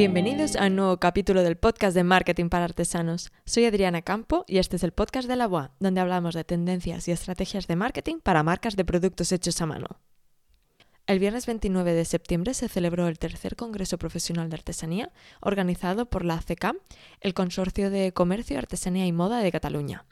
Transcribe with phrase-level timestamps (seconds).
[0.00, 3.30] Bienvenidos a un nuevo capítulo del podcast de Marketing para Artesanos.
[3.44, 7.06] Soy Adriana Campo y este es el podcast de la UA, donde hablamos de tendencias
[7.06, 10.00] y estrategias de marketing para marcas de productos hechos a mano.
[11.06, 16.24] El viernes 29 de septiembre se celebró el tercer Congreso Profesional de Artesanía, organizado por
[16.24, 16.76] la ACK,
[17.20, 20.06] el Consorcio de Comercio, Artesanía y Moda de Cataluña.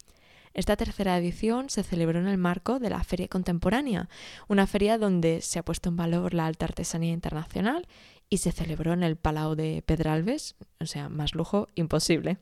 [0.54, 4.08] Esta tercera edición se celebró en el marco de la Feria Contemporánea,
[4.48, 7.86] una feria donde se ha puesto en valor la alta artesanía internacional
[8.30, 12.38] y se celebró en el Palau de Pedralbes, o sea, más lujo imposible.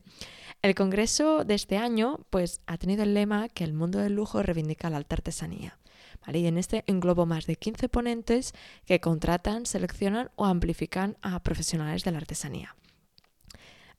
[0.61, 4.41] El congreso de este año pues ha tenido el lema que el mundo del lujo
[4.41, 5.77] reivindica la alta artesanía.
[6.33, 8.53] Y en este englobo más de 15 ponentes
[8.85, 12.75] que contratan, seleccionan o amplifican a profesionales de la artesanía.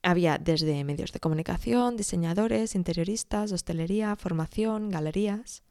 [0.03, 5.63] Había desde medios de comunicación, diseñadores, interioristas, hostelería, formación, galerías.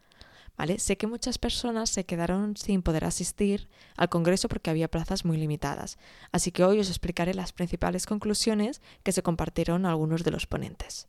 [0.79, 5.37] Sé que muchas personas se quedaron sin poder asistir al Congreso porque había plazas muy
[5.37, 5.99] limitadas,
[6.33, 11.07] así que hoy os explicaré las principales conclusiones que se compartieron algunos de los ponentes.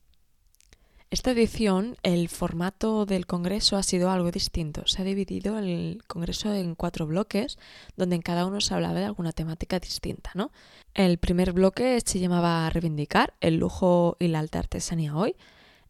[1.11, 4.83] Esta edición, el formato del Congreso ha sido algo distinto.
[4.85, 7.57] Se ha dividido el Congreso en cuatro bloques,
[7.97, 10.29] donde en cada uno se hablaba de alguna temática distinta.
[10.35, 10.51] ¿no?
[10.93, 15.35] El primer bloque se llamaba Reivindicar el lujo y la alta artesanía hoy.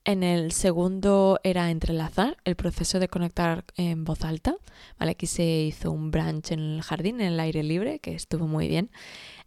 [0.10, 4.56] En el segundo era entrelazar el proceso de conectar en voz alta.
[4.98, 8.68] Aquí se hizo un brunch en el jardín, en el aire libre, que estuvo muy
[8.68, 8.90] bien.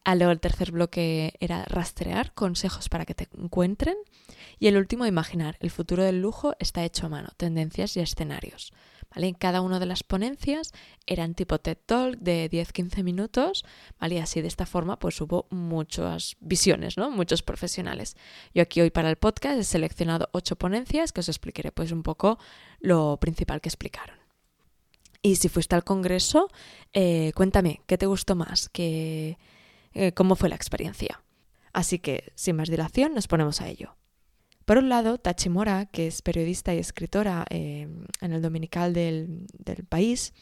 [0.05, 3.97] Ah, luego el tercer bloque era rastrear consejos para que te encuentren.
[4.61, 5.57] Y el último, imaginar.
[5.59, 8.73] El futuro del lujo está hecho a mano, tendencias y escenarios.
[9.17, 10.73] En cada una de las ponencias
[11.07, 13.65] eran tipo TED Talk de 10-15 minutos.
[14.01, 16.97] Y así de esta forma pues hubo muchas visiones.
[16.99, 18.17] Muchos profesionales.
[18.55, 22.03] Yo aquí hoy para el podcast he seleccionado ocho ponencias que os explicaré pues un
[22.03, 22.39] poco
[22.81, 24.17] lo principal que explicaron.
[25.23, 26.49] Y si fuiste al congreso,
[26.93, 28.69] eh, cuéntame, ¿qué te gustó más?
[28.69, 29.39] ¿Qué,
[29.95, 31.23] eh, ¿Cómo fue la experiencia?
[31.73, 33.95] Así que, sin más dilación, nos ponemos a ello.
[34.65, 37.89] Por un lado, Tachimora, que es periodista y escritora eh,
[38.21, 39.47] en el dominical del,
[39.89, 40.33] país,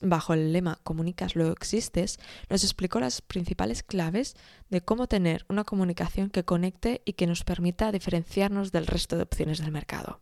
[0.00, 2.18] bajo el lema Comunicas, luego existes,
[2.50, 4.34] nos explicó las principales claves
[4.68, 9.22] de cómo tener una comunicación que conecte y que nos permita diferenciarnos del resto de
[9.22, 10.20] opciones del mercado.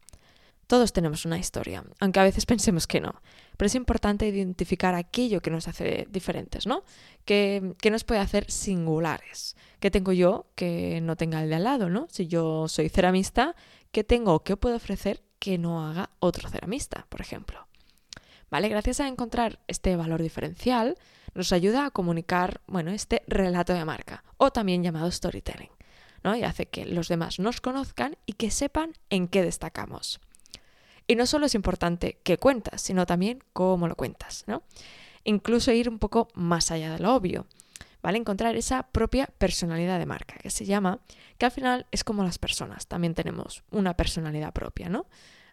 [0.67, 3.23] Todos tenemos una historia, aunque a veces pensemos que no.
[3.57, 6.83] Pero es importante identificar aquello que nos hace diferentes, ¿no?
[7.25, 9.57] Que, nos puede hacer singulares.
[9.81, 12.07] ¿Qué tengo yo que no tenga el de al lado, ¿no?
[12.11, 13.55] Si yo soy ceramista,
[13.93, 17.67] ¿qué tengo o qué puedo ofrecer que no haga otro ceramista, por ejemplo?
[18.51, 18.69] ¿Vale?
[18.69, 20.97] Gracias a encontrar este valor diferencial,
[21.35, 25.71] nos ayuda a comunicar, bueno, este relato de marca, o también llamado storytelling,
[26.25, 26.35] ¿no?
[26.35, 30.21] Y hace que los demás nos conozcan y que sepan en qué destacamos.
[31.07, 34.63] Y no solo es importante qué cuentas, sino también cómo lo cuentas, ¿no?
[35.25, 37.47] Incluso ir un poco más allá de lo obvio,
[38.07, 38.19] ¿vale?
[38.19, 41.01] Encontrar esa propia personalidad de marca, que se llama,
[41.39, 45.07] que al final es como las personas, también tenemos una personalidad propia, ¿no?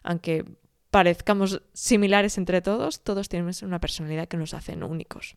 [0.04, 0.44] Aunque
[0.92, 5.34] parezcamos similares entre todos, todos tenemos una personalidad que nos hacen únicos.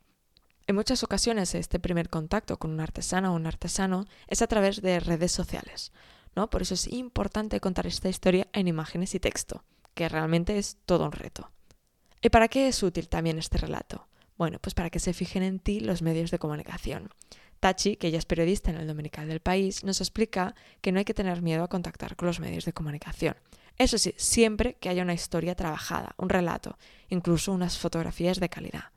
[0.68, 4.84] En muchas ocasiones este primer contacto con un artesano o un artesano es a través
[4.84, 5.94] de redes sociales,
[6.36, 6.52] ¿no?
[6.52, 9.64] Por eso es importante contar esta historia en imágenes y texto
[9.96, 11.50] que realmente es todo un reto.
[12.22, 14.07] ¿Y para qué es útil también este relato?
[14.38, 17.10] Bueno, pues para que se fijen en ti los medios de comunicación.
[17.60, 21.06] Tachi, que ella es periodista en el Dominical del País, nos explica que no hay
[21.06, 23.36] que tener miedo a contactar con los medios de comunicación.
[23.78, 26.78] Eso sí, siempre que haya una historia trabajada, un relato,
[27.10, 28.92] incluso unas fotografías de calidad.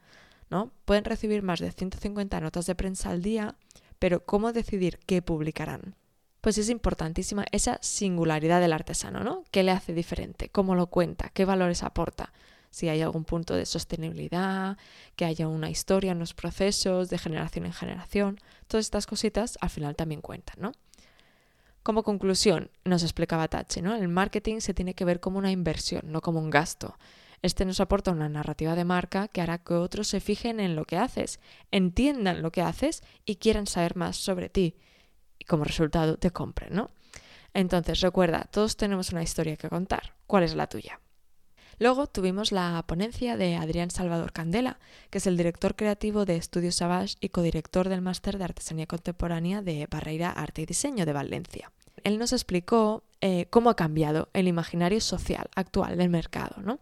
[0.51, 0.73] ¿no?
[0.85, 3.57] Pueden recibir más de 150 notas de prensa al día,
[3.99, 5.97] pero ¿cómo decidir qué publicarán?
[6.41, 9.45] pues es importantísima esa singularidad del artesano, ¿no?
[9.51, 10.49] ¿Qué le hace diferente?
[10.49, 11.31] ¿Cómo lo cuenta?
[11.31, 12.33] ¿Qué valores aporta?
[12.71, 14.79] Si hay algún punto de sostenibilidad,
[15.17, 19.71] que haya una historia en los procesos de generación en generación, todas estas cositas al
[19.71, 20.73] final también cuentan, ¿no?
[21.83, 23.95] Como conclusión, nos explicaba Tachi, ¿no?
[23.95, 26.97] El marketing se tiene que ver como una inversión, no como un gasto.
[27.43, 30.85] Este nos aporta una narrativa de marca que hará que otros se fijen en lo
[30.85, 31.41] que haces,
[31.71, 34.77] entiendan lo que haces y quieran saber más sobre ti
[35.39, 36.91] y como resultado te compren, ¿no?
[37.55, 40.15] Entonces, recuerda, todos tenemos una historia que contar.
[40.27, 41.01] ¿Cuál es la tuya?
[41.81, 44.79] Luego tuvimos la ponencia de Adrián Salvador Candela,
[45.09, 49.63] que es el director creativo de Estudios Savage y codirector del máster de Artesanía Contemporánea
[49.63, 51.73] de Barreira Arte y Diseño de Valencia.
[52.05, 56.61] Él nos explicó eh, cómo ha cambiado el imaginario social actual del mercado.
[56.63, 56.81] ¿no?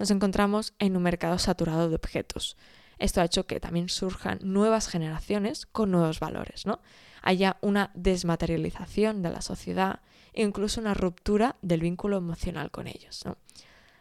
[0.00, 2.56] Nos encontramos en un mercado saturado de objetos.
[2.98, 6.66] Esto ha hecho que también surjan nuevas generaciones con nuevos valores.
[6.66, 6.80] ¿no?
[7.22, 10.00] haya una desmaterialización de la sociedad
[10.34, 13.24] incluso una ruptura del vínculo emocional con ellos.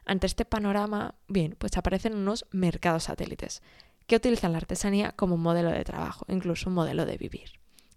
[0.09, 3.61] Ante este panorama, bien, pues aparecen unos mercados satélites
[4.07, 7.51] que utilizan la artesanía como modelo de trabajo, incluso un modelo de vivir.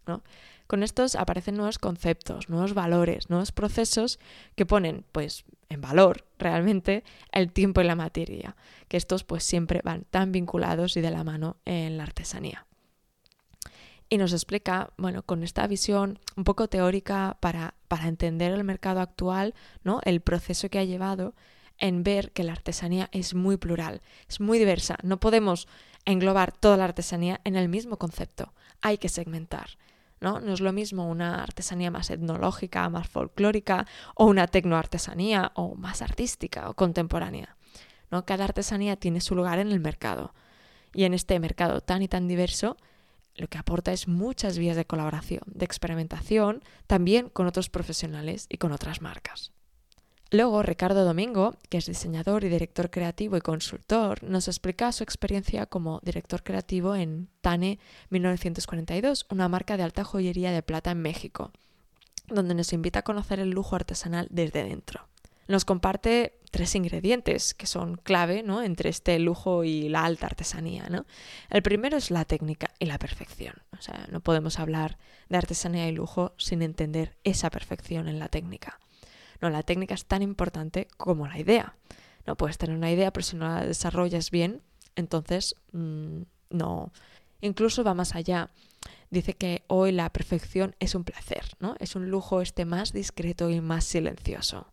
[0.06, 0.22] ¿no?
[0.66, 4.18] Con estos aparecen nuevos conceptos, nuevos valores, nuevos procesos
[4.56, 8.56] que ponen pues en valor realmente el tiempo y la materia,
[8.88, 12.66] que estos pues siempre van tan vinculados y de la mano en la artesanía.
[14.10, 19.00] Y nos explica, bueno, con esta visión un poco teórica para, para entender el mercado
[19.00, 20.02] actual, ¿no?
[20.04, 21.32] El proceso que ha llevado
[21.82, 24.96] en ver que la artesanía es muy plural, es muy diversa.
[25.02, 25.66] No podemos
[26.06, 28.54] englobar toda la artesanía en el mismo concepto.
[28.80, 29.76] Hay que segmentar.
[30.20, 30.40] ¿no?
[30.40, 36.02] No es lo mismo una artesanía más etnológica, más folclórica, o una tecnoartesanía, o más
[36.02, 37.56] artística o contemporánea.
[38.12, 38.24] ¿no?
[38.24, 40.34] Cada artesanía tiene su lugar en el mercado.
[40.94, 42.76] Y en este mercado tan y tan diverso,
[43.34, 48.58] lo que aporta es muchas vías de colaboración, de experimentación, también con otros profesionales y
[48.58, 49.52] con otras marcas.
[50.32, 55.66] Luego, Ricardo Domingo, que es diseñador y director creativo y consultor, nos explica su experiencia
[55.66, 61.52] como director creativo en Tane 1942, una marca de alta joyería de plata en México,
[62.28, 65.06] donde nos invita a conocer el lujo artesanal desde dentro.
[65.48, 68.62] Nos comparte tres ingredientes que son clave ¿no?
[68.62, 70.88] entre este lujo y la alta artesanía.
[71.50, 73.56] El primero es la técnica y la perfección.
[73.78, 74.96] O sea, no podemos hablar
[75.28, 78.78] de artesanía y lujo sin entender esa perfección en la técnica.
[79.42, 81.74] No, la técnica es tan importante como la idea.
[82.26, 84.62] No puedes tener una idea, pero si no la desarrollas bien,
[84.94, 86.92] entonces mm, no.
[87.40, 88.50] Incluso va más allá.
[89.10, 91.74] Dice que hoy la perfección es un placer, ¿no?
[91.80, 94.68] Es un lujo este más discreto y más silencioso.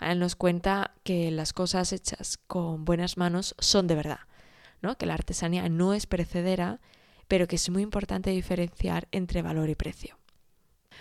[0.00, 4.20] Él nos cuenta que las cosas hechas con buenas manos son de verdad,
[4.82, 4.98] ¿no?
[4.98, 6.80] Que la artesanía no es perecedera,
[7.28, 10.17] pero que es muy importante diferenciar entre valor y precio.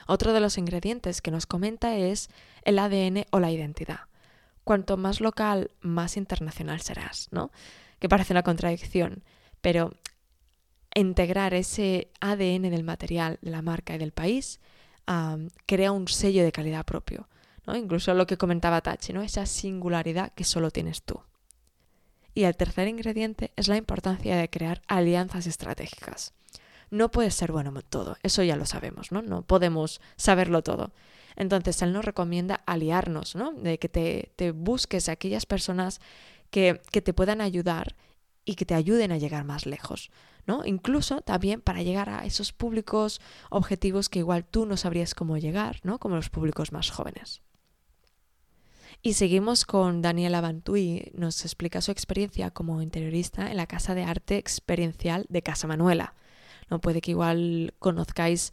[0.08, 2.30] Otro de los ingredientes que nos comenta es
[2.64, 4.02] el ADN o la identidad.
[4.64, 7.52] Cuanto más local, más internacional serás, ¿no?
[8.00, 9.24] Que parece una contradicción,
[9.62, 9.94] pero
[10.96, 14.60] integrar ese ADN del material, de la marca y del país
[15.66, 17.28] crea un sello de calidad propio.
[17.66, 17.76] ¿no?
[17.76, 19.22] Incluso lo que comentaba Tachi, ¿no?
[19.22, 21.22] esa singularidad que solo tienes tú.
[22.34, 26.34] Y el tercer ingrediente es la importancia de crear alianzas estratégicas
[26.90, 29.22] no puedes ser bueno en todo, eso ya lo sabemos, ¿no?
[29.22, 30.92] No podemos saberlo todo.
[31.36, 33.52] Entonces, él nos recomienda aliarnos, ¿no?
[33.54, 36.02] De que te, te busques aquellas personas
[36.50, 37.96] que, que, te puedan ayudar
[38.44, 40.10] y que te ayuden a llegar más lejos,
[40.48, 40.66] ¿no?
[40.66, 45.80] Incluso también para llegar a esos públicos objetivos que igual tú no sabrías cómo llegar,
[45.84, 46.00] ¿no?
[46.00, 47.42] Como los públicos más jóvenes.
[49.02, 54.04] Y seguimos con Daniela Bantui, nos explica su experiencia como interiorista en la Casa de
[54.04, 56.16] Arte Experiencial de Casa Manuela.
[56.70, 58.52] No puede que igual conozcáis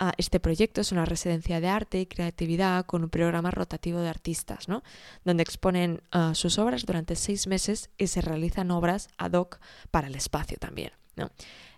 [0.00, 4.08] a este proyecto, es una residencia de arte y creatividad con un programa rotativo de
[4.08, 4.82] artistas, ¿no?
[5.26, 9.60] donde exponen ah, sus obras durante seis meses y se realizan obras ad hoc
[9.90, 10.92] para el espacio también.
[11.16, 11.30] ¿no?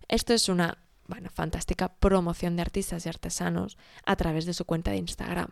[0.07, 3.77] Esto es una bueno, fantástica promoción de artistas y artesanos
[4.07, 5.49] a través de su cuenta de Instagram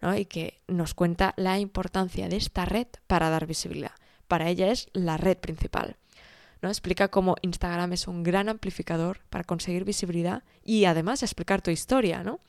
[0.00, 0.16] ¿no?
[0.16, 3.92] y que nos cuenta la importancia de esta red para dar visibilidad.
[4.28, 5.96] Para ella es la red principal.
[6.62, 6.68] ¿No?
[6.68, 12.22] Explica cómo Instagram es un gran amplificador para conseguir visibilidad y además explicar tu historia,
[12.22, 12.40] ¿no?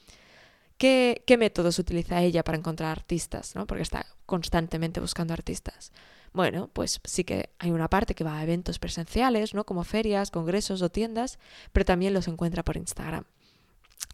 [0.78, 3.54] ¿Qué, métodos utiliza ella para encontrar artistas?
[3.54, 3.68] ¿no?
[3.68, 5.92] Porque está constantemente buscando artistas.
[6.32, 9.66] Bueno, pues sí que hay una parte que va a eventos presenciales, ¿no?
[9.66, 11.38] Como ferias, congresos o tiendas,
[11.74, 13.26] pero también los encuentra por Instagram.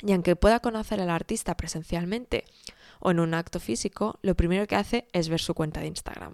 [0.02, 2.46] Y aunque pueda conocer al artista presencialmente
[3.00, 6.34] o en un acto físico, lo primero que hace es ver su cuenta de Instagram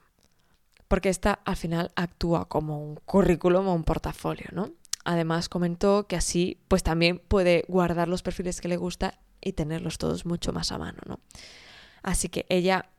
[0.91, 4.71] porque esta al final actúa como un currículum o un portafolio, ¿no?
[5.05, 9.97] Además comentó que así pues también puede guardar los perfiles que le gusta y tenerlos
[9.97, 11.21] todos mucho más a mano, ¿no?
[12.03, 12.89] Así que ella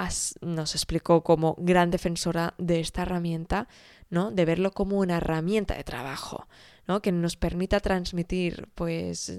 [0.41, 3.69] nos explicó como gran defensora de esta herramienta,
[4.09, 4.31] ¿no?
[4.31, 6.49] De verlo como una herramienta de trabajo,
[6.87, 7.03] ¿no?
[7.03, 9.39] Que nos permita transmitir, pues,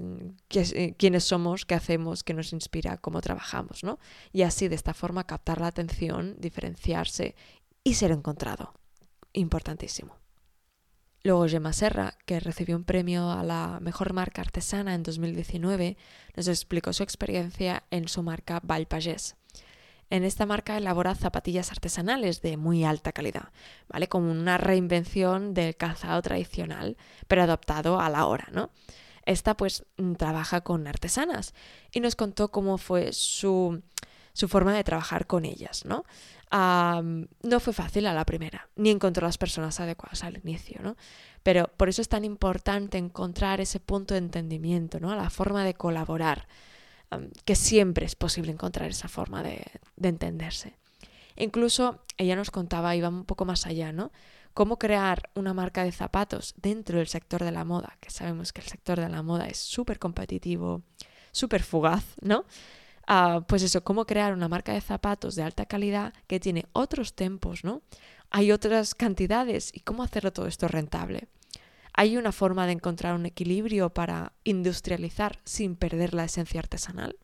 [0.97, 3.97] quiénes somos, qué hacemos, qué nos inspira, cómo trabajamos, ¿no?
[4.31, 7.35] Y así, de esta forma, captar la atención, diferenciarse
[7.83, 8.73] y ser encontrado.
[9.33, 10.17] Importantísimo.
[11.23, 15.97] Luego Gemma Serra, que recibió un premio a la mejor marca artesana en 2019,
[16.35, 19.37] nos explicó su experiencia en su marca Valpagés.
[20.09, 23.53] En esta marca elabora zapatillas artesanales de muy alta calidad,
[23.87, 24.09] ¿vale?
[24.09, 26.97] Como una reinvención del calzado tradicional,
[27.27, 28.69] pero adaptado a la hora, ¿no?
[29.25, 29.85] Esta pues
[30.17, 31.53] trabaja con artesanas
[31.93, 33.81] y nos contó cómo fue su,
[34.33, 36.03] su forma de trabajar con ellas, ¿no?
[36.53, 40.95] no fue fácil a la primera, ni encontró las personas adecuadas al inicio, ¿no?
[41.41, 45.15] Pero por eso es tan importante encontrar ese punto de entendimiento, ¿no?
[45.15, 46.47] La forma de colaborar,
[47.45, 50.77] que siempre es posible encontrar esa forma de, de entenderse.
[51.35, 54.11] Incluso ella nos contaba, iba un poco más allá, ¿no?
[54.53, 58.61] Cómo crear una marca de zapatos dentro del sector de la moda, que sabemos que
[58.61, 60.83] el sector de la moda es súper competitivo,
[61.31, 62.45] súper fugaz, ¿no?
[63.07, 67.15] Ah, pues eso, cómo crear una marca de zapatos de alta calidad que tiene otros
[67.15, 67.81] tempos, ¿no?
[68.29, 71.27] Hay otras cantidades y cómo hacerlo todo esto rentable.
[71.93, 77.17] Hay una forma de encontrar un equilibrio para industrializar sin perder la esencia artesanal.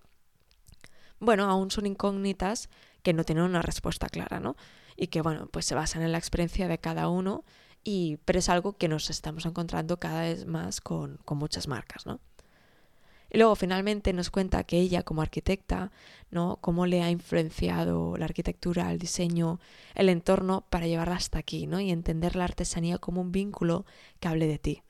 [1.19, 2.69] Bueno, aún son incógnitas
[3.01, 4.55] que no tienen una respuesta clara, ¿no?
[4.95, 7.45] Y que, bueno, pues se basan en la experiencia de cada uno,
[7.83, 12.05] y, pero es algo que nos estamos encontrando cada vez más con, con muchas marcas,
[12.05, 12.19] ¿no?
[13.31, 15.91] Y luego finalmente nos cuenta que ella como arquitecta,
[16.31, 16.57] ¿no?
[16.62, 19.59] Cómo le ha influenciado la arquitectura, el diseño,
[19.93, 21.79] el entorno para llevarla hasta aquí, ¿no?
[21.79, 23.86] Y entender la artesanía como un vínculo
[24.19, 24.83] que hable de ti.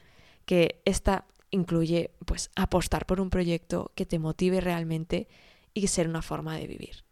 [0.45, 5.27] Que esta incluye pues apostar por un proyecto que te motive realmente
[5.73, 7.03] y ser una forma de vivir.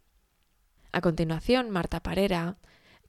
[0.92, 2.58] A continuación, Marta Parera,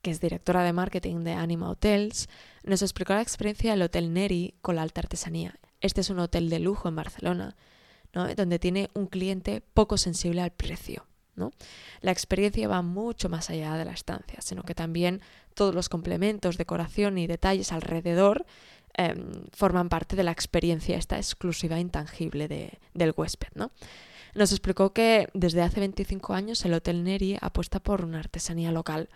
[0.02, 2.28] que es directora de marketing de Anima Hotels,
[2.64, 5.58] nos explicó la experiencia del Hotel Neri con la alta artesanía.
[5.80, 7.56] Este es un hotel de lujo en Barcelona
[8.12, 11.07] donde tiene un cliente poco sensible al precio.
[12.00, 15.21] La experiencia va mucho más allá de la estancia, sino que también
[15.55, 18.47] todos los complementos, decoración y detalles alrededor
[18.95, 22.49] em, forman parte de la experiencia esta exclusiva e intangible
[22.95, 23.49] del huésped.
[23.55, 23.71] ¿no?
[24.35, 29.09] Nos explicó que desde hace 25 años el Hotel Neri apuesta por una artesanía local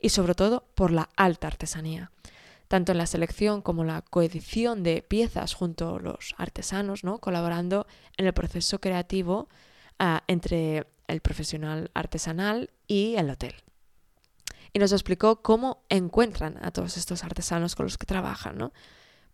[0.00, 2.10] y sobre todo por la alta artesanía
[2.70, 7.18] tanto en la selección como la coedición de piezas junto a los artesanos, ¿no?
[7.18, 9.48] colaborando en el proceso creativo
[9.98, 13.56] ah, entre el profesional artesanal y el hotel.
[14.72, 18.72] Y nos explicó cómo encuentran a todos estos artesanos con los que trabajan, ¿no?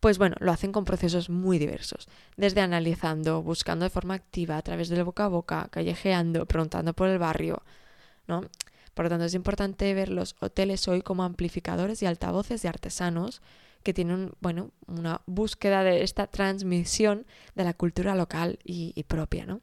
[0.01, 4.63] Pues bueno, lo hacen con procesos muy diversos, desde analizando, buscando de forma activa a
[4.63, 7.63] través del boca a boca, callejeando, preguntando por el barrio,
[8.29, 8.41] ¿no?
[8.97, 13.43] Por lo tanto, es importante ver los hoteles hoy como amplificadores y altavoces de artesanos
[13.83, 19.45] que tienen bueno, una búsqueda de esta transmisión de la cultura local y, propia.
[19.45, 19.61] ¿no?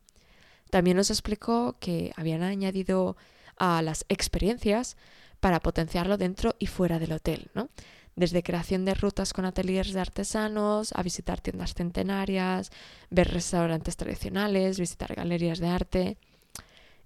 [0.70, 3.18] También nos explicó que habían añadido
[3.58, 4.98] a las experiencias
[5.40, 7.70] para potenciarlo dentro y fuera del hotel, ¿no?
[8.16, 12.72] desde creación de rutas con ateliers de artesanos, a visitar tiendas centenarias,
[13.10, 16.18] ver restaurantes tradicionales, visitar galerías de arte.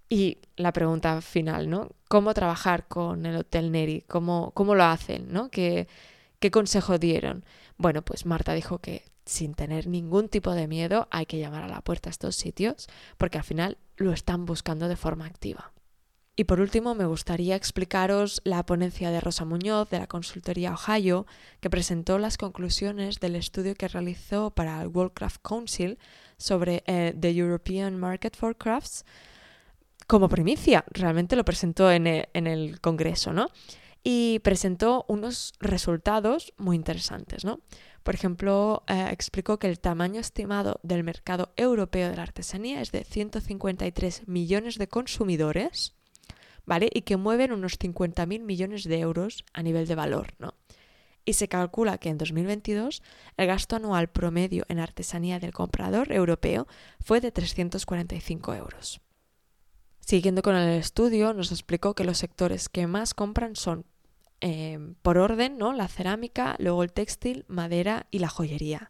[0.10, 1.90] Y la pregunta final, ¿no?
[2.08, 4.02] ¿Cómo trabajar con el Hotel Neri?
[4.08, 5.34] ¿Cómo, cómo lo hacen?
[5.34, 5.50] ¿no?
[5.50, 5.88] ¿Qué,
[6.40, 7.44] ¿Qué consejo dieron?
[7.78, 11.68] Bueno, pues Marta dijo que sin tener ningún tipo de miedo hay que llamar a
[11.68, 12.88] la puerta a estos sitios
[13.18, 15.74] porque al final lo están buscando de forma activa.
[16.40, 21.26] Y por último, me gustaría explicaros la ponencia de Rosa Muñoz de la consultoría Ohio,
[21.62, 25.98] que presentó las conclusiones del estudio que realizó para el World Craft Council
[26.38, 29.04] sobre eh, The European Market for Crafts,
[30.08, 30.86] como primicia.
[30.92, 33.50] Realmente lo presentó en e, el, Congreso, ¿no?
[34.04, 37.60] Y presentó unos resultados muy interesantes, ¿no?
[38.04, 42.94] Por ejemplo, eh, explicó que el tamaño estimado del mercado europeo de la artesanía es
[42.94, 45.94] de 153 millones de consumidores,
[46.66, 46.90] ¿vale?
[46.94, 50.54] Y que mueven unos 50.000 millones de euros a nivel de valor, ¿no?
[51.26, 53.04] Y se calcula que en 2022
[53.36, 56.66] el gasto anual promedio en artesanía del comprador europeo
[57.04, 59.02] fue de 345 euros.
[60.08, 63.84] Siguiendo con el estudio, nos explicó que los sectores que más compran son,
[64.40, 65.74] em, por orden, ¿no?
[65.74, 68.90] la cerámica, luego el textil, madera y la joyería.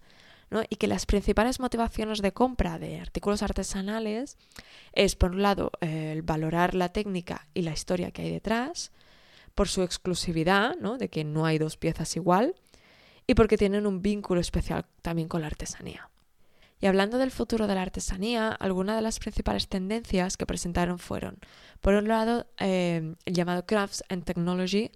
[0.69, 4.37] Y que las principales motivaciones de compra de artículos artesanales
[4.93, 8.91] es, por un lado, el valorar la técnica y la historia que hay detrás,
[9.55, 10.99] por su exclusividad, ¿no?
[10.99, 12.53] de que no hay dos piezas igual,
[13.25, 16.11] y porque tienen un vínculo especial también con la artesanía.
[16.79, 21.39] Y hablando del futuro de la artesanía, algunas de las principales tendencias que presentaron fueron,
[21.81, 24.91] por un lado, eh, el llamado Crafts and Technology,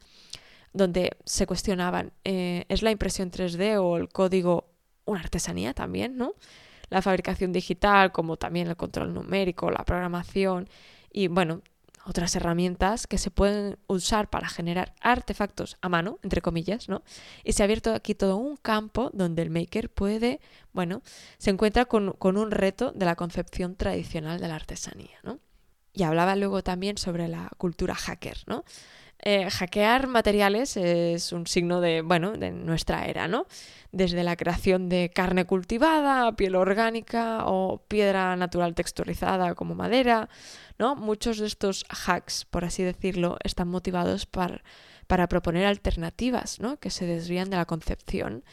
[0.74, 4.70] donde se cuestionaban, eh, ¿es la impresión 3D o el código
[5.06, 6.36] una artesanía también, ¿no?
[6.90, 10.70] La fabricación digital, como también el control numérico, la programación
[11.12, 11.62] y, bueno,
[12.06, 17.04] otras herramientas que se pueden usar para generar artefactos a mano, entre comillas, ¿no?
[17.44, 20.40] Y se ha abierto aquí todo un campo donde el maker puede,
[20.74, 21.02] bueno,
[21.38, 25.40] se encuentra con, con un reto de la concepción tradicional de la artesanía, ¿no?
[25.94, 28.64] Y hablaba luego también sobre la cultura hacker, ¿no?
[29.24, 33.46] Eh, hackear materiales es un signo de, bueno, de nuestra era, ¿no?
[33.92, 40.28] Desde la creación de carne cultivada, piel orgánica o piedra natural texturizada como madera,
[40.80, 40.96] ¿no?
[40.96, 44.64] Muchos de estos hacks, por así decirlo, están motivados para,
[45.06, 46.80] para proponer alternativas, ¿no?
[46.80, 48.44] Que se desvían de la concepción,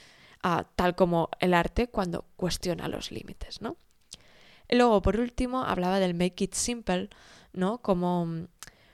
[0.76, 3.76] tal como el arte cuando cuestiona los límites, ¿no?
[4.68, 7.08] Y luego, por último, hablaba del make it simple,
[7.54, 7.78] ¿no?
[7.78, 8.48] Como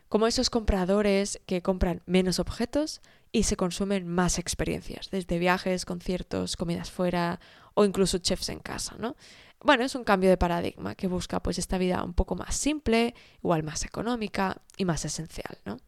[0.09, 3.01] como esos compradores que compran menos objetos
[3.33, 7.41] y se consumen más experiencias, desde viajes, conciertos, comidas fuera
[7.75, 9.17] o incluso chefs en casa, ¿no?
[9.65, 13.15] bueno, es un cambio de paradigma que busca pues esta vida un poco más simple,
[13.43, 15.79] igual más económica y más esencial, ¿no?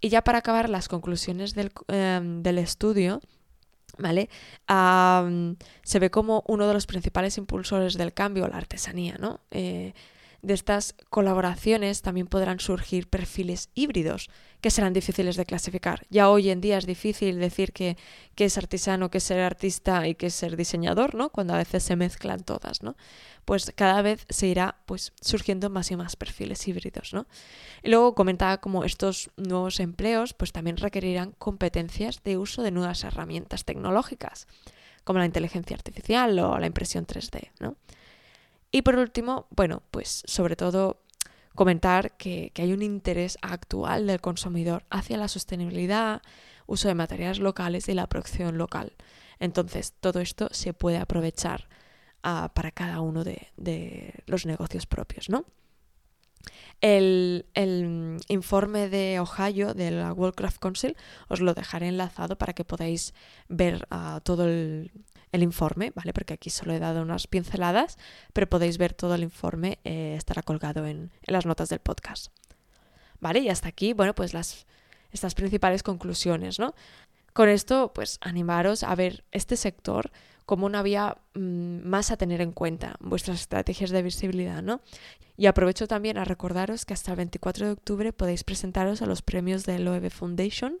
[0.00, 3.20] Y ya para acabar las conclusiones del, em, del estudio,
[3.98, 4.28] ¿vale?
[5.84, 9.40] se ve como uno de los principales impulsores del cambio la artesanía, ¿no?
[9.52, 9.92] Eh,
[10.42, 14.28] de estas colaboraciones también podrán surgir perfiles híbridos
[14.60, 16.04] que serán difíciles de clasificar.
[16.10, 17.96] Ya hoy en día es difícil decir que,
[18.36, 21.30] es artesano, que es ser artista y que es ser diseñador, ¿no?
[21.30, 22.96] Cuando a veces se mezclan todas, ¿no?
[23.44, 27.26] Pues cada vez se irá pues, surgiendo más y más perfiles híbridos, ¿no?
[27.84, 33.04] Y luego comentaba como estos nuevos empleos pues también requerirán competencias de uso de nuevas
[33.04, 34.48] herramientas tecnológicas,
[35.04, 37.76] como la inteligencia artificial o la impresión 3D, ¿no?
[38.72, 41.02] Y por último, bueno, pues sobre todo
[41.54, 46.22] comentar que, hay un interés actual del consumidor hacia la sostenibilidad,
[46.66, 48.94] uso de materiales locales y la producción local.
[49.38, 51.68] Entonces, todo esto se puede aprovechar
[52.22, 55.44] ah, para cada uno de, los negocios propios, ¿no?
[56.80, 57.46] El,
[58.28, 60.96] informe de Ohio de la World Craft Council
[61.28, 63.14] os lo dejaré enlazado para que podáis
[63.48, 64.90] ver ah, todo el,
[65.32, 66.12] el informe, ¿vale?
[66.12, 67.98] Porque aquí solo he dado unas pinceladas,
[68.32, 72.28] pero podéis ver todo el informe, eh, estará colgado en, las notas del podcast.
[73.20, 73.40] ¿Vale?
[73.40, 74.66] Y hasta aquí, bueno, pues las,
[75.10, 76.74] estas principales conclusiones, ¿no?
[77.32, 80.10] Con esto, pues animaros a ver este sector
[80.44, 84.80] como una vía mm, más a tener en cuenta vuestras estrategias de visibilidad, ¿no?
[85.36, 89.22] Y aprovecho también a recordaros que hasta el 24 de octubre podéis presentaros a los
[89.22, 90.78] premios del OEB Foundation,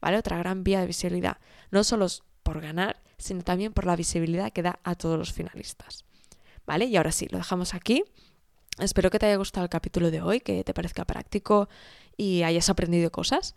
[0.00, 0.16] ¿vale?
[0.16, 1.38] Otra gran vía de visibilidad,
[1.70, 2.06] no solo
[2.42, 6.04] por ganar, sino también por la visibilidad que da a todos los finalistas.
[6.66, 6.86] ¿Vale?
[6.86, 8.04] Y ahora sí, lo dejamos aquí.
[8.78, 11.68] Espero que te haya gustado el capítulo de hoy, que te parezca práctico
[12.16, 13.54] y hayas aprendido cosas.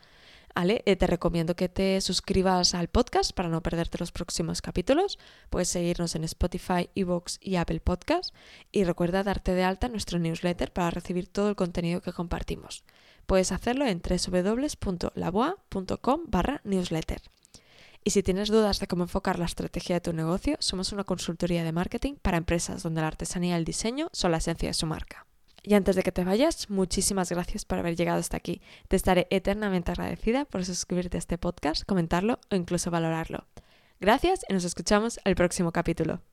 [0.55, 5.17] Eh, te recomiendo que te suscribas al podcast para no perderte los próximos capítulos.
[5.49, 8.35] Puedes seguirnos en Spotify, Evox y Apple Podcast.
[8.71, 12.83] Y recuerda darte de alta nuestro newsletter para recibir todo el contenido que compartimos.
[13.25, 17.23] Puedes hacerlo en www.laboa.com barra newsletter.
[18.03, 21.63] Y si tienes dudas de cómo enfocar la estrategia de tu negocio, somos una consultoría
[21.63, 24.85] de marketing para empresas donde la artesanía y el diseño son la esencia de su
[24.85, 25.25] marca.
[25.63, 28.61] Y antes de que te vayas, muchísimas gracias por haber llegado hasta aquí.
[28.89, 33.47] Te estaré eternamente agradecida por suscribirte a este podcast, comentarlo o incluso valorarlo.
[34.01, 36.23] Gracias y nos escuchamos el próximo capítulo.